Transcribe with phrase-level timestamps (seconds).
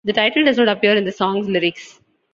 [0.03, 1.99] The title does not appear in the song's lyrics.